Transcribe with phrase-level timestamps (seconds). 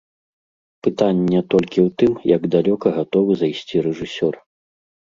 [0.87, 4.33] Пытанне толькі ў тым, як далёка гатовы зайсці рэжысёр.